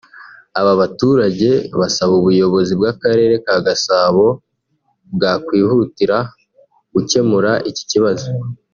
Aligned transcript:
Aba 0.59 0.73
baturage 0.81 1.49
basaba 1.79 2.13
ubuyobozi 2.19 2.71
bw’Akarere 2.79 3.35
ka 3.45 3.55
Gasabo 3.65 4.25
bwakwihutira 5.15 6.17
gukemura 6.93 7.51
iki 7.69 7.83
kibazo 7.91 8.27